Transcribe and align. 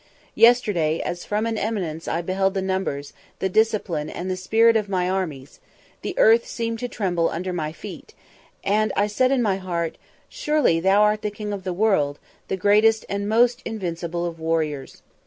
Yesterday, 0.33 0.99
as 1.05 1.25
from 1.25 1.45
an 1.45 1.59
eminence 1.59 2.07
I 2.07 2.23
beheld 2.23 2.55
the 2.55 2.61
numbers, 2.63 3.13
the 3.37 3.49
discipline, 3.49 4.09
and 4.09 4.31
the 4.31 4.35
spirit, 4.35 4.75
of 4.75 4.89
my 4.89 5.07
armies, 5.07 5.59
the 6.01 6.17
earth 6.17 6.47
seemed 6.47 6.79
to 6.79 6.87
tremble 6.87 7.29
under 7.29 7.53
my 7.53 7.71
feet; 7.71 8.15
and 8.63 8.91
I 8.97 9.05
said 9.05 9.31
in 9.31 9.43
my 9.43 9.57
heart, 9.57 9.99
Surely 10.27 10.79
thou 10.79 11.03
art 11.03 11.21
the 11.21 11.29
king 11.29 11.53
of 11.53 11.63
the 11.63 11.71
world, 11.71 12.17
the 12.47 12.57
greatest 12.57 13.05
and 13.09 13.29
most 13.29 13.61
invincible 13.63 14.25
of 14.25 14.39
warriors. 14.39 15.03